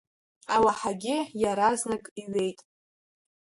[0.55, 2.59] Алаҳагьы иаразнак иҩеит.